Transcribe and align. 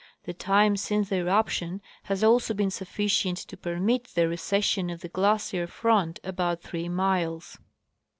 The 0.23 0.33
time 0.33 0.77
since 0.77 1.09
the 1.09 1.17
eruption 1.17 1.79
has 2.05 2.23
also 2.23 2.55
been 2.55 2.71
sufficient 2.71 3.37
to 3.37 3.55
permit 3.55 4.05
the 4.15 4.27
recession 4.27 4.89
of 4.89 5.01
the 5.01 5.09
glacier 5.09 5.67
front 5.67 6.19
about 6.23 6.63
three 6.63 6.89
miles. 6.89 7.59